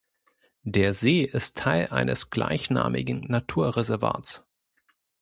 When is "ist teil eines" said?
1.21-2.31